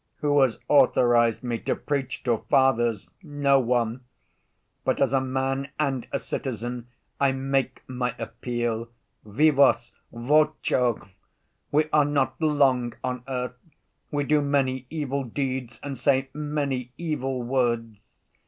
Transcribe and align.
Who 0.21 0.41
has 0.41 0.57
authorized 0.67 1.43
me 1.43 1.59
to 1.59 1.75
preach 1.75 2.23
to 2.23 2.39
fathers? 2.49 3.11
No 3.21 3.59
one. 3.59 4.03
But 4.83 4.99
as 4.99 5.13
a 5.13 5.21
man 5.21 5.69
and 5.79 6.07
a 6.11 6.17
citizen 6.17 6.87
I 7.19 7.33
make 7.33 7.83
my 7.87 8.15
appeal—vivos 8.17 9.91
voco! 10.11 11.07
We 11.71 11.85
are 11.93 12.05
not 12.05 12.41
long 12.41 12.93
on 13.03 13.21
earth, 13.27 13.59
we 14.09 14.23
do 14.23 14.41
many 14.41 14.87
evil 14.89 15.23
deeds 15.23 15.79
and 15.83 15.95
say 15.95 16.29
many 16.33 16.93
evil 16.97 17.43
words. 17.43 18.17